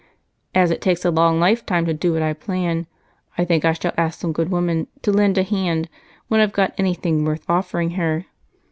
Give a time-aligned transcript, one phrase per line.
[0.55, 2.87] "As it takes a long lifetime to do what I plan,
[3.37, 5.89] I think I shall ask some good woman 'to lend a hand'
[6.27, 8.25] when I've got anything worth offering her.